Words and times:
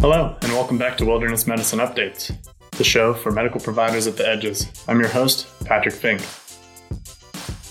Hello, 0.00 0.36
and 0.40 0.52
welcome 0.52 0.78
back 0.78 0.96
to 0.96 1.04
Wilderness 1.04 1.46
Medicine 1.46 1.78
Updates, 1.78 2.34
the 2.70 2.84
show 2.84 3.12
for 3.12 3.30
medical 3.30 3.60
providers 3.60 4.06
at 4.06 4.16
the 4.16 4.26
edges. 4.26 4.70
I'm 4.88 4.98
your 4.98 5.08
host, 5.08 5.46
Patrick 5.66 5.94
Fink. 5.94 6.22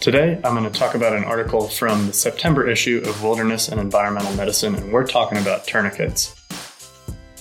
Today, 0.00 0.40
I'm 0.42 0.54
going 0.54 0.64
to 0.64 0.78
talk 0.78 0.94
about 0.94 1.14
an 1.14 1.24
article 1.24 1.68
from 1.68 2.06
the 2.06 2.14
September 2.14 2.66
issue 2.66 3.02
of 3.04 3.22
Wilderness 3.22 3.68
and 3.68 3.78
Environmental 3.78 4.34
Medicine, 4.36 4.74
and 4.74 4.90
we're 4.90 5.06
talking 5.06 5.36
about 5.36 5.66
tourniquets. 5.66 6.34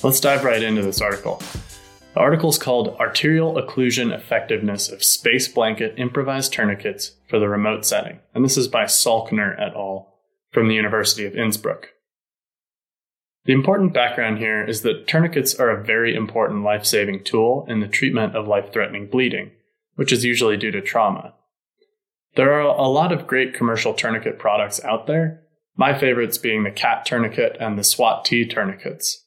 Let's 0.03 0.19
dive 0.19 0.43
right 0.43 0.61
into 0.61 0.81
this 0.81 0.99
article. 0.99 1.41
The 2.17 2.23
article 2.23 2.49
is 2.49 2.57
called 2.57 2.97
Arterial 2.99 3.61
Occlusion 3.61 4.11
Effectiveness 4.11 4.89
of 4.89 5.03
Space 5.03 5.47
Blanket 5.47 5.93
Improvised 5.97 6.51
Tourniquets 6.51 7.11
for 7.29 7.37
the 7.37 7.47
Remote 7.47 7.85
Setting, 7.85 8.21
and 8.33 8.43
this 8.43 8.57
is 8.57 8.67
by 8.67 8.85
Salkner 8.85 9.53
et 9.61 9.75
al. 9.75 10.15
from 10.49 10.67
the 10.67 10.73
University 10.73 11.27
of 11.27 11.35
Innsbruck. 11.35 11.89
The 13.45 13.53
important 13.53 13.93
background 13.93 14.39
here 14.39 14.63
is 14.65 14.81
that 14.81 15.05
tourniquets 15.05 15.53
are 15.59 15.69
a 15.69 15.83
very 15.83 16.15
important 16.15 16.63
life 16.63 16.87
saving 16.87 17.23
tool 17.23 17.67
in 17.69 17.81
the 17.81 17.87
treatment 17.87 18.35
of 18.35 18.47
life 18.47 18.73
threatening 18.73 19.05
bleeding, 19.05 19.51
which 19.93 20.11
is 20.11 20.25
usually 20.25 20.57
due 20.57 20.71
to 20.71 20.81
trauma. 20.81 21.35
There 22.33 22.51
are 22.51 22.61
a 22.61 22.87
lot 22.87 23.11
of 23.11 23.27
great 23.27 23.53
commercial 23.53 23.93
tourniquet 23.93 24.39
products 24.39 24.83
out 24.83 25.05
there, 25.05 25.43
my 25.75 25.95
favorites 25.95 26.39
being 26.39 26.63
the 26.63 26.71
CAT 26.71 27.05
tourniquet 27.05 27.57
and 27.59 27.77
the 27.77 27.83
SWAT 27.83 28.25
T 28.25 28.43
tourniquets. 28.43 29.23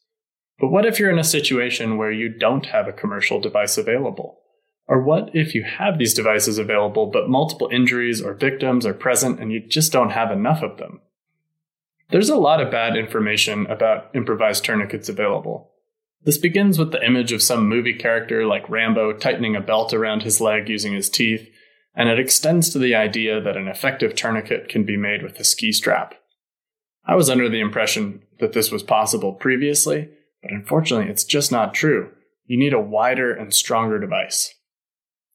But 0.61 0.69
what 0.69 0.85
if 0.85 0.99
you're 0.99 1.09
in 1.09 1.17
a 1.17 1.23
situation 1.23 1.97
where 1.97 2.11
you 2.11 2.29
don't 2.29 2.67
have 2.67 2.87
a 2.87 2.93
commercial 2.93 3.41
device 3.41 3.79
available? 3.79 4.37
Or 4.87 5.01
what 5.01 5.31
if 5.33 5.55
you 5.55 5.63
have 5.63 5.97
these 5.97 6.13
devices 6.13 6.59
available, 6.59 7.07
but 7.07 7.27
multiple 7.27 7.67
injuries 7.71 8.21
or 8.21 8.35
victims 8.35 8.85
are 8.85 8.93
present 8.93 9.39
and 9.39 9.51
you 9.51 9.59
just 9.59 9.91
don't 9.91 10.11
have 10.11 10.29
enough 10.29 10.61
of 10.61 10.77
them? 10.77 11.01
There's 12.11 12.29
a 12.29 12.35
lot 12.35 12.61
of 12.61 12.69
bad 12.69 12.95
information 12.95 13.65
about 13.67 14.15
improvised 14.15 14.63
tourniquets 14.63 15.09
available. 15.09 15.71
This 16.23 16.37
begins 16.37 16.77
with 16.77 16.91
the 16.91 17.03
image 17.03 17.31
of 17.31 17.41
some 17.41 17.67
movie 17.67 17.95
character 17.95 18.45
like 18.45 18.69
Rambo 18.69 19.13
tightening 19.13 19.55
a 19.55 19.61
belt 19.61 19.93
around 19.93 20.21
his 20.21 20.39
leg 20.39 20.69
using 20.69 20.93
his 20.93 21.09
teeth, 21.09 21.49
and 21.95 22.07
it 22.07 22.19
extends 22.19 22.69
to 22.69 22.77
the 22.77 22.93
idea 22.93 23.41
that 23.41 23.57
an 23.57 23.67
effective 23.67 24.13
tourniquet 24.13 24.69
can 24.69 24.83
be 24.83 24.95
made 24.95 25.23
with 25.23 25.39
a 25.39 25.43
ski 25.43 25.71
strap. 25.71 26.13
I 27.03 27.15
was 27.15 27.31
under 27.31 27.49
the 27.49 27.61
impression 27.61 28.21
that 28.39 28.53
this 28.53 28.69
was 28.69 28.83
possible 28.83 29.33
previously, 29.33 30.09
but 30.41 30.51
unfortunately 30.51 31.09
it's 31.09 31.23
just 31.23 31.51
not 31.51 31.73
true. 31.73 32.11
You 32.45 32.57
need 32.57 32.73
a 32.73 32.79
wider 32.79 33.33
and 33.33 33.53
stronger 33.53 33.99
device. 33.99 34.53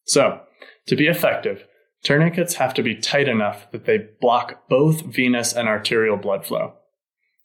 So, 0.04 0.40
to 0.86 0.96
be 0.96 1.06
effective, 1.06 1.64
Tourniquets 2.04 2.54
have 2.54 2.74
to 2.74 2.82
be 2.82 2.94
tight 2.94 3.26
enough 3.26 3.70
that 3.72 3.84
they 3.84 4.08
block 4.20 4.68
both 4.68 5.02
venous 5.02 5.52
and 5.52 5.66
arterial 5.66 6.16
blood 6.16 6.46
flow. 6.46 6.74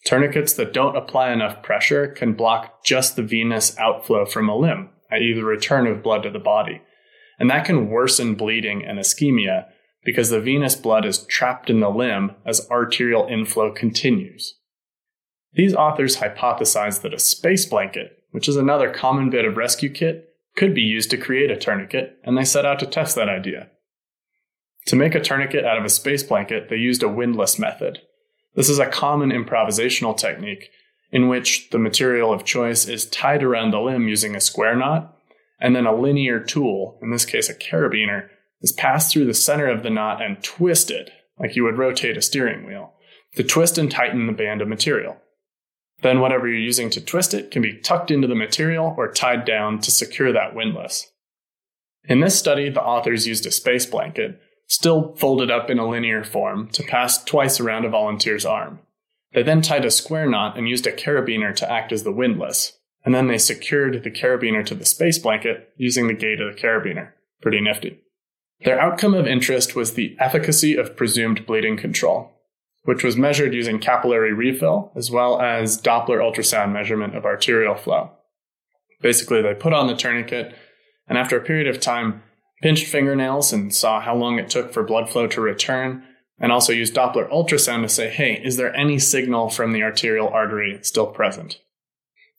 Tourniquets 0.06 0.52
that 0.54 0.72
don't 0.72 0.96
apply 0.96 1.32
enough 1.32 1.62
pressure 1.62 2.08
can 2.08 2.34
block 2.34 2.84
just 2.84 3.16
the 3.16 3.22
venous 3.22 3.76
outflow 3.78 4.24
from 4.24 4.48
a 4.48 4.56
limb, 4.56 4.90
i.e., 5.10 5.32
the 5.34 5.44
return 5.44 5.86
of 5.86 6.02
blood 6.02 6.22
to 6.24 6.30
the 6.30 6.38
body. 6.38 6.82
And 7.38 7.50
that 7.50 7.64
can 7.64 7.88
worsen 7.88 8.34
bleeding 8.34 8.84
and 8.84 8.98
ischemia 8.98 9.66
because 10.04 10.30
the 10.30 10.40
venous 10.40 10.76
blood 10.76 11.04
is 11.04 11.24
trapped 11.26 11.70
in 11.70 11.80
the 11.80 11.90
limb 11.90 12.32
as 12.44 12.68
arterial 12.70 13.26
inflow 13.26 13.72
continues. 13.72 14.58
These 15.54 15.74
authors 15.74 16.16
hypothesized 16.16 17.02
that 17.02 17.14
a 17.14 17.18
space 17.18 17.66
blanket, 17.66 18.22
which 18.30 18.48
is 18.48 18.56
another 18.56 18.90
common 18.90 19.28
bit 19.28 19.44
of 19.44 19.56
rescue 19.56 19.90
kit, 19.90 20.30
could 20.56 20.74
be 20.74 20.82
used 20.82 21.10
to 21.10 21.18
create 21.18 21.50
a 21.50 21.56
tourniquet, 21.56 22.18
and 22.24 22.36
they 22.36 22.44
set 22.44 22.64
out 22.64 22.78
to 22.80 22.86
test 22.86 23.16
that 23.16 23.28
idea. 23.28 23.68
To 24.86 24.96
make 24.96 25.14
a 25.14 25.20
tourniquet 25.20 25.64
out 25.64 25.78
of 25.78 25.84
a 25.84 25.90
space 25.90 26.22
blanket, 26.22 26.68
they 26.68 26.76
used 26.76 27.02
a 27.02 27.08
windlass 27.08 27.58
method. 27.58 28.00
This 28.54 28.68
is 28.68 28.78
a 28.78 28.86
common 28.86 29.30
improvisational 29.30 30.16
technique 30.16 30.70
in 31.10 31.28
which 31.28 31.68
the 31.70 31.78
material 31.78 32.32
of 32.32 32.44
choice 32.44 32.88
is 32.88 33.06
tied 33.06 33.42
around 33.42 33.70
the 33.70 33.80
limb 33.80 34.08
using 34.08 34.34
a 34.34 34.40
square 34.40 34.74
knot, 34.74 35.16
and 35.60 35.76
then 35.76 35.86
a 35.86 35.94
linear 35.94 36.40
tool, 36.40 36.98
in 37.02 37.10
this 37.10 37.26
case 37.26 37.48
a 37.48 37.54
carabiner, 37.54 38.28
is 38.62 38.72
passed 38.72 39.12
through 39.12 39.26
the 39.26 39.34
center 39.34 39.68
of 39.68 39.82
the 39.82 39.90
knot 39.90 40.22
and 40.22 40.42
twisted, 40.42 41.12
like 41.38 41.54
you 41.54 41.64
would 41.64 41.78
rotate 41.78 42.16
a 42.16 42.22
steering 42.22 42.66
wheel, 42.66 42.94
to 43.36 43.44
twist 43.44 43.76
and 43.76 43.90
tighten 43.90 44.26
the 44.26 44.32
band 44.32 44.62
of 44.62 44.68
material. 44.68 45.18
Then 46.02 46.20
whatever 46.20 46.48
you're 46.48 46.58
using 46.58 46.90
to 46.90 47.00
twist 47.00 47.32
it 47.32 47.50
can 47.50 47.62
be 47.62 47.78
tucked 47.78 48.10
into 48.10 48.28
the 48.28 48.34
material 48.34 48.94
or 48.98 49.10
tied 49.10 49.44
down 49.44 49.80
to 49.80 49.90
secure 49.90 50.32
that 50.32 50.54
windlass. 50.54 51.10
In 52.04 52.20
this 52.20 52.38
study, 52.38 52.68
the 52.68 52.82
authors 52.82 53.28
used 53.28 53.46
a 53.46 53.52
space 53.52 53.86
blanket, 53.86 54.40
still 54.66 55.14
folded 55.14 55.50
up 55.50 55.70
in 55.70 55.78
a 55.78 55.88
linear 55.88 56.24
form, 56.24 56.68
to 56.70 56.82
pass 56.82 57.22
twice 57.22 57.60
around 57.60 57.84
a 57.84 57.88
volunteer's 57.88 58.44
arm. 58.44 58.80
They 59.32 59.44
then 59.44 59.62
tied 59.62 59.84
a 59.84 59.90
square 59.90 60.28
knot 60.28 60.58
and 60.58 60.68
used 60.68 60.86
a 60.86 60.92
carabiner 60.92 61.54
to 61.56 61.70
act 61.70 61.92
as 61.92 62.02
the 62.02 62.12
windlass, 62.12 62.72
and 63.04 63.14
then 63.14 63.28
they 63.28 63.38
secured 63.38 64.02
the 64.02 64.10
carabiner 64.10 64.66
to 64.66 64.74
the 64.74 64.84
space 64.84 65.18
blanket 65.18 65.70
using 65.76 66.08
the 66.08 66.14
gate 66.14 66.40
of 66.40 66.54
the 66.54 66.60
carabiner. 66.60 67.12
Pretty 67.40 67.60
nifty. 67.60 68.00
Their 68.64 68.80
outcome 68.80 69.14
of 69.14 69.26
interest 69.26 69.74
was 69.74 69.94
the 69.94 70.16
efficacy 70.20 70.76
of 70.76 70.96
presumed 70.96 71.46
bleeding 71.46 71.76
control, 71.76 72.32
which 72.84 73.04
was 73.04 73.16
measured 73.16 73.54
using 73.54 73.78
capillary 73.78 74.32
refill 74.32 74.92
as 74.96 75.10
well 75.10 75.40
as 75.40 75.80
Doppler 75.80 76.18
ultrasound 76.18 76.72
measurement 76.72 77.16
of 77.16 77.24
arterial 77.24 77.76
flow. 77.76 78.10
Basically, 79.00 79.42
they 79.42 79.54
put 79.54 79.72
on 79.72 79.86
the 79.86 79.96
tourniquet, 79.96 80.54
and 81.08 81.18
after 81.18 81.36
a 81.36 81.44
period 81.44 81.66
of 81.66 81.80
time, 81.80 82.22
pinched 82.62 82.86
fingernails 82.86 83.52
and 83.52 83.74
saw 83.74 84.00
how 84.00 84.14
long 84.14 84.38
it 84.38 84.48
took 84.48 84.72
for 84.72 84.82
blood 84.82 85.10
flow 85.10 85.26
to 85.26 85.40
return, 85.40 86.04
and 86.38 86.50
also 86.50 86.72
used 86.72 86.94
Doppler 86.94 87.30
ultrasound 87.30 87.82
to 87.82 87.88
say, 87.88 88.08
hey, 88.08 88.40
is 88.42 88.56
there 88.56 88.74
any 88.74 88.98
signal 88.98 89.48
from 89.48 89.72
the 89.72 89.82
arterial 89.82 90.28
artery 90.28 90.78
still 90.82 91.06
present? 91.06 91.58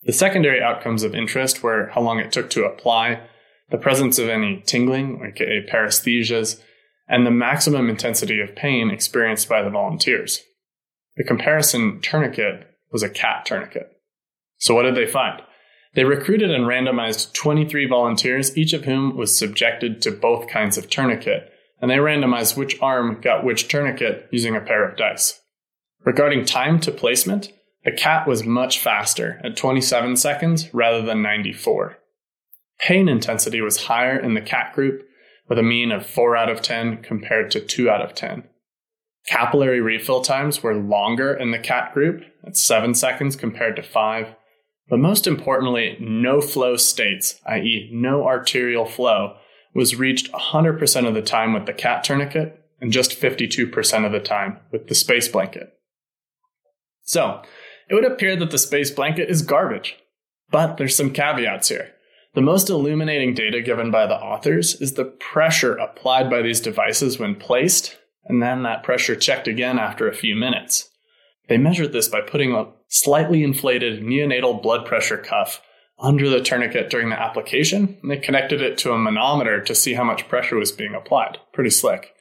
The 0.04 0.14
secondary 0.14 0.62
outcomes 0.62 1.04
of 1.04 1.16
interest 1.16 1.64
were 1.64 1.88
how 1.94 2.02
long 2.02 2.20
it 2.20 2.32
took 2.32 2.50
to 2.52 2.66
apply, 2.66 3.22
the 3.70 3.78
presence 3.78 4.20
of 4.20 4.30
any 4.30 4.62
tingling, 4.66 5.22
aka 5.26 5.66
paresthesias, 5.72 6.62
and 7.08 7.26
the 7.26 7.32
maximum 7.32 7.90
intensity 7.90 8.40
of 8.40 8.56
pain 8.56 8.90
experienced 8.90 9.50
by 9.50 9.62
the 9.62 9.70
volunteers. 9.70 10.42
The 11.16 11.24
comparison 11.24 12.02
tourniquet 12.02 12.68
was 12.92 13.04
a 13.04 13.10
CAT 13.10 13.46
tourniquet. 13.46 13.92
So 14.58 14.74
what 14.74 14.84
did 14.84 14.96
they 14.96 15.06
find? 15.06 15.42
They 15.96 16.06
recruited 16.06 16.50
and 16.50 16.64
randomized 16.64 17.34
23 17.34 17.88
volunteers, 17.88 18.58
each 18.58 18.74
of 18.74 18.86
whom 18.86 19.16
was 19.16 19.38
subjected 19.38 20.02
to 20.02 20.12
both 20.12 20.48
kinds 20.48 20.78
of 20.78 20.90
tourniquet, 20.90 21.52
and 21.82 21.92
they 21.92 21.98
randomized 21.98 22.58
which 22.58 22.82
arm 22.82 23.20
got 23.22 23.44
which 23.44 23.68
tourniquet 23.68 24.28
using 24.32 24.56
a 24.56 24.62
pair 24.62 24.88
of 24.88 24.98
dice. 24.98 25.40
Regarding 26.04 26.46
time 26.46 26.80
to 26.80 26.92
placement, 26.92 27.52
the 27.86 27.92
CAT 27.92 28.28
was 28.28 28.44
much 28.44 28.80
faster 28.80 29.40
at 29.44 29.58
27 29.58 30.16
seconds 30.16 30.74
rather 30.74 31.02
than 31.02 31.22
94. 31.22 31.98
Pain 32.80 33.08
intensity 33.08 33.62
was 33.62 33.84
higher 33.84 34.18
in 34.18 34.34
the 34.34 34.42
CAT 34.42 34.74
group, 34.74 35.08
with 35.48 35.60
a 35.60 35.64
mean 35.64 35.92
of 35.92 36.06
4 36.06 36.36
out 36.36 36.50
of 36.50 36.62
10 36.62 37.04
compared 37.04 37.52
to 37.52 37.60
2 37.60 37.90
out 37.90 38.02
of 38.02 38.16
10. 38.16 38.44
Capillary 39.28 39.80
refill 39.80 40.22
times 40.22 40.62
were 40.62 40.76
longer 40.76 41.34
in 41.34 41.52
the 41.52 41.60
CAT 41.60 41.94
group 41.94 42.24
at 42.46 42.58
7 42.58 42.94
seconds 42.94 43.36
compared 43.36 43.76
to 43.76 43.84
5, 43.84 44.36
but 44.90 45.00
most 45.00 45.28
importantly, 45.28 45.98
no 46.00 46.42
flow 46.42 46.76
states, 46.76 47.40
i.e., 47.46 47.90
no 47.94 48.26
arterial 48.26 48.86
flow, 48.86 49.38
was 49.74 49.96
reached 49.96 50.32
100% 50.32 51.08
of 51.08 51.14
the 51.14 51.22
time 51.22 51.54
with 51.54 51.66
the 51.66 51.74
CAT 51.74 52.04
tourniquet 52.04 52.60
and 52.82 52.92
just 52.92 53.20
52% 53.20 54.06
of 54.06 54.12
the 54.12 54.20
time 54.20 54.60
with 54.72 54.88
the 54.88 54.96
space 54.96 55.28
blanket. 55.28 55.74
So, 57.04 57.42
it 57.90 57.96
would 57.96 58.06
appear 58.06 58.36
that 58.36 58.52
the 58.52 58.58
space 58.58 58.92
blanket 58.92 59.30
is 59.30 59.42
garbage. 59.42 59.98
But 60.52 60.78
there's 60.78 60.96
some 60.96 61.12
caveats 61.12 61.70
here. 61.70 61.93
The 62.36 62.42
most 62.42 62.70
illuminating 62.70 63.36
data 63.36 63.62
given 63.62 63.92
by 63.92 64.08
the 64.08 64.16
authors 64.16 64.82
is 64.82 64.94
the 64.94 65.06
pressure 65.06 65.76
applied 65.76 66.32
by 66.32 66.42
these 66.42 66.60
devices 66.60 67.20
when 67.20 67.36
placed, 67.36 67.98
and 68.26 68.42
then 68.42 68.64
that 68.64 68.82
pressure 68.82 69.16
checked 69.16 69.48
again 69.48 69.78
after 69.78 70.08
a 70.08 70.16
few 70.16 70.36
minutes. 70.36 70.90
They 71.48 71.58
measured 71.58 71.92
this 71.92 72.08
by 72.08 72.22
putting 72.22 72.54
a 72.54 72.72
slightly 72.88 73.44
inflated 73.44 74.02
neonatal 74.02 74.64
blood 74.64 74.86
pressure 74.88 75.18
cuff 75.18 75.62
under 76.00 76.28
the 76.28 76.42
tourniquet 76.42 76.90
during 76.90 77.10
the 77.10 77.22
application, 77.22 78.00
and 78.02 78.10
they 78.10 78.18
connected 78.18 78.62
it 78.62 78.80
to 78.80 78.94
a 78.94 78.98
manometer 78.98 79.62
to 79.62 79.76
see 79.76 79.94
how 79.94 80.04
much 80.04 80.28
pressure 80.28 80.56
was 80.56 80.72
being 80.72 80.96
applied. 80.96 81.38
Pretty 81.54 81.70
slick. 81.70 82.14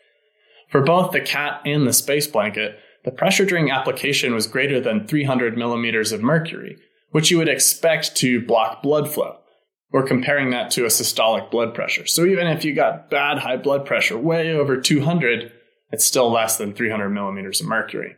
For 0.68 0.82
both 0.82 1.12
the 1.12 1.20
CAT 1.20 1.62
and 1.64 1.86
the 1.86 1.92
space 1.94 2.26
blanket, 2.26 2.78
the 3.04 3.10
pressure 3.10 3.46
during 3.46 3.70
application 3.70 4.34
was 4.34 4.46
greater 4.46 4.78
than 4.78 5.06
300 5.06 5.56
millimeters 5.56 6.12
of 6.12 6.22
mercury, 6.22 6.76
which 7.12 7.30
you 7.30 7.38
would 7.38 7.48
expect 7.48 8.14
to 8.16 8.44
block 8.44 8.82
blood 8.82 9.10
flow. 9.10 9.38
We're 9.92 10.06
comparing 10.06 10.50
that 10.50 10.70
to 10.72 10.84
a 10.84 10.88
systolic 10.88 11.50
blood 11.50 11.74
pressure. 11.74 12.06
So 12.06 12.24
even 12.24 12.46
if 12.46 12.64
you 12.64 12.74
got 12.74 13.10
bad 13.10 13.38
high 13.38 13.58
blood 13.58 13.84
pressure, 13.84 14.16
way 14.16 14.54
over 14.54 14.80
200, 14.80 15.52
it's 15.90 16.04
still 16.04 16.30
less 16.30 16.56
than 16.56 16.72
300 16.72 17.10
millimeters 17.10 17.60
of 17.60 17.66
mercury. 17.66 18.16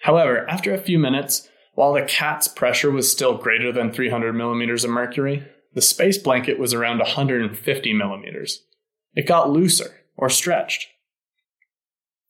However, 0.00 0.48
after 0.48 0.72
a 0.72 0.78
few 0.78 0.98
minutes, 0.98 1.48
while 1.74 1.92
the 1.92 2.02
CAT's 2.02 2.48
pressure 2.48 2.90
was 2.90 3.10
still 3.10 3.36
greater 3.36 3.70
than 3.70 3.92
300 3.92 4.32
millimeters 4.32 4.82
of 4.82 4.90
mercury, 4.90 5.46
the 5.74 5.82
space 5.82 6.18
blanket 6.18 6.58
was 6.58 6.74
around 6.74 6.98
150 6.98 7.92
millimeters. 7.92 8.64
It 9.14 9.26
got 9.26 9.50
looser 9.50 10.00
or 10.16 10.30
stretched. 10.30 10.88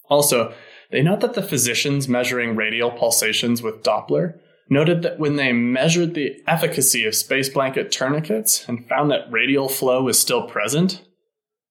Also, 0.09 0.53
they 0.91 1.03
note 1.03 1.21
that 1.21 1.35
the 1.35 1.43
physicians 1.43 2.09
measuring 2.09 2.56
radial 2.56 2.91
pulsations 2.91 3.62
with 3.62 3.83
Doppler 3.83 4.39
noted 4.73 5.03
that 5.03 5.19
when 5.19 5.37
they 5.37 5.53
measured 5.53 6.15
the 6.15 6.43
efficacy 6.47 7.05
of 7.05 7.15
space 7.15 7.49
blanket 7.49 7.93
tourniquets 7.93 8.67
and 8.69 8.89
found 8.89 9.11
that 9.11 9.31
radial 9.31 9.69
flow 9.69 10.03
was 10.03 10.19
still 10.19 10.47
present, 10.49 11.03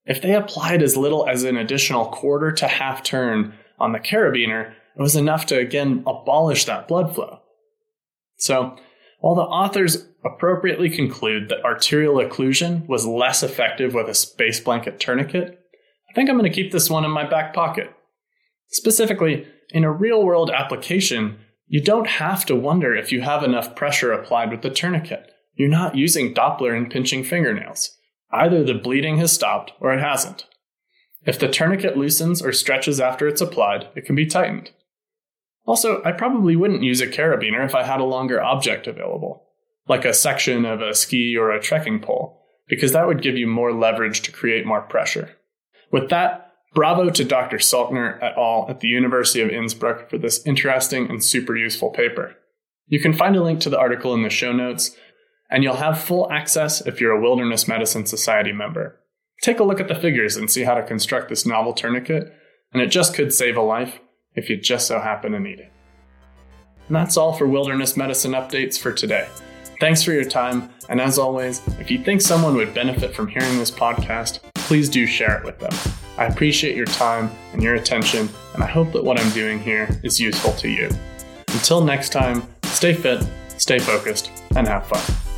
if 0.06 0.22
they 0.22 0.36
applied 0.36 0.82
as 0.84 0.96
little 0.96 1.28
as 1.28 1.44
an 1.44 1.58
additional 1.58 2.06
quarter 2.08 2.52
to 2.52 2.68
half 2.68 3.04
turn 3.04 3.54
on 3.80 3.92
the 3.92 4.00
carabiner, 4.00 4.72
it 4.96 5.02
was 5.02 5.16
enough 5.16 5.48
to 5.48 5.58
again 5.58 6.04
abolish 6.06 6.66
that 6.66 6.88
blood 6.88 7.14
flow. 7.14 7.40
So, 8.38 8.78
while 9.20 9.36
the 9.36 9.42
authors 9.42 10.08
appropriately 10.24 10.90
conclude 10.90 11.50
that 11.50 11.64
arterial 11.64 12.16
occlusion 12.16 12.88
was 12.88 13.06
less 13.06 13.44
effective 13.44 13.94
with 13.94 14.10
a 14.10 14.16
space 14.16 14.60
blanket 14.60 15.00
tourniquet, 15.00 15.60
I 16.10 16.14
think 16.14 16.30
I'm 16.30 16.38
going 16.38 16.52
to 16.52 16.56
keep 16.56 16.72
this 16.72 16.90
one 16.90 17.06
in 17.06 17.12
my 17.12 17.28
back 17.28 17.54
pocket. 17.54 17.92
Specifically, 18.70 19.48
in 19.70 19.84
a 19.84 19.92
real 19.92 20.24
world 20.24 20.50
application, 20.50 21.40
you 21.72 21.82
don't 21.82 22.08
have 22.08 22.46
to 22.46 22.54
wonder 22.54 22.94
if 22.94 23.14
you 23.14 23.22
have 23.22 23.44
enough 23.44 23.78
pressure 23.78 24.12
applied 24.12 24.52
with 24.52 24.62
the 24.62 24.70
tourniquet. 24.70 25.32
You're 25.56 25.70
not 25.70 25.96
using 25.96 26.34
Doppler 26.34 26.76
and 26.76 26.92
pinching 26.92 27.24
fingernails. 27.24 27.98
Either 28.30 28.62
the 28.62 28.74
bleeding 28.74 29.20
has 29.20 29.32
stopped 29.32 29.72
or 29.80 29.94
it 29.94 30.02
hasn't. 30.02 30.46
If 31.26 31.40
the 31.40 31.48
tourniquet 31.48 31.96
loosens 31.96 32.42
or 32.42 32.52
stretches 32.52 33.00
after 33.00 33.26
it's 33.26 33.40
applied, 33.40 33.88
it 33.96 34.04
can 34.04 34.16
be 34.16 34.26
tightened. 34.26 34.72
Also, 35.66 36.04
I 36.04 36.12
probably 36.12 36.58
wouldn't 36.58 36.84
use 36.84 37.00
a 37.00 37.08
carabiner 37.08 37.66
if 37.66 37.74
I 37.74 37.84
had 37.84 38.02
a 38.02 38.04
longer 38.04 38.44
object 38.44 38.86
available, 38.86 39.46
like 39.88 40.04
a 40.04 40.14
section 40.14 40.66
of 40.66 40.82
a 40.82 40.94
ski 40.94 41.38
or 41.38 41.52
a 41.52 41.62
trekking 41.62 42.02
pole, 42.02 42.42
because 42.68 42.92
that 42.92 43.08
would 43.08 43.22
give 43.22 43.38
you 43.38 43.48
more 43.48 43.72
leverage 43.72 44.24
to 44.24 44.34
create 44.34 44.66
more 44.66 44.82
pressure. 44.82 45.38
With 45.90 46.10
that, 46.10 46.51
Bravo 46.74 47.10
to 47.10 47.24
Dr. 47.26 47.58
Salkner 47.58 48.18
et 48.22 48.34
al. 48.38 48.66
at 48.70 48.80
the 48.80 48.88
University 48.88 49.42
of 49.42 49.50
Innsbruck 49.50 50.10
for 50.10 50.18
this 50.18 50.46
interesting 50.46 51.10
and 51.10 51.24
super 51.24 51.56
useful 51.56 51.90
paper. 51.90 52.36
You 52.88 53.00
can 53.00 53.14
find 53.14 53.36
a 53.36 53.44
link 53.44 53.60
to 53.62 53.70
the 53.70 53.80
article 53.80 54.14
in 54.14 54.24
the 54.24 54.30
show 54.30 54.54
notes, 54.54 54.96
and 55.50 55.64
you'll 55.64 55.76
have 55.76 56.02
full 56.02 56.32
access 56.32 56.80
if 56.86 57.02
you're 57.02 57.12
a 57.12 57.22
Wilderness 57.22 57.68
Medicine 57.68 58.06
Society 58.06 58.54
member. 58.54 59.00
Take 59.42 59.60
a 59.60 59.64
look 59.64 59.82
at 59.82 59.90
the 59.90 59.96
figures 59.96 60.38
and 60.38 60.50
see 60.50 60.64
how 60.64 60.76
to 60.76 60.84
construct 60.84 61.28
this 61.28 61.46
novel 61.46 61.74
tourniquet, 61.74 62.34
and 62.72 62.82
it 62.82 62.88
just 62.88 63.14
could 63.14 63.34
save 63.34 63.58
a 63.58 63.62
life 63.62 64.00
if 64.34 64.50
you 64.50 64.56
just 64.56 64.88
so 64.88 65.00
happen 65.00 65.34
to 65.34 65.40
need 65.40 65.60
it. 65.60 65.72
And 66.88 66.96
that's 66.96 67.18
all 67.18 67.34
for 67.34 67.48
Wilderness 67.48 67.98
Medicine 67.98 68.32
updates 68.32 68.80
for 68.80 68.94
today. 68.94 69.28
Thanks 69.82 70.04
for 70.04 70.14
your 70.14 70.26
time, 70.26 70.70
and 70.88 71.02
as 71.02 71.18
always, 71.18 71.62
if 71.80 71.92
you 71.92 72.02
think 72.02 72.22
someone 72.22 72.56
would 72.56 72.74
benefit 72.74 73.14
from 73.14 73.28
hearing 73.28 73.58
this 73.58 73.72
podcast, 73.72 74.40
please 74.72 74.88
do 74.88 75.06
share 75.06 75.38
it 75.38 75.44
with 75.44 75.60
them. 75.60 75.74
I 76.18 76.28
appreciate 76.28 76.78
your 76.78 76.86
time 76.86 77.30
and 77.52 77.62
your 77.62 77.76
attention, 77.76 78.30
and 78.54 78.64
I 78.64 78.68
hope 78.68 78.94
that 78.94 79.04
what 79.04 79.20
I'm 79.20 79.30
doing 79.32 79.60
here 79.60 80.00
is 80.02 80.18
useful 80.18 80.54
to 80.54 80.70
you. 80.70 80.90
Until 81.50 81.84
next 81.84 82.14
time, 82.14 82.44
stay 82.64 82.94
fit, 82.94 83.22
stay 83.58 83.80
focused, 83.80 84.32
and 84.56 84.66
have 84.66 84.88
fun. 84.88 85.31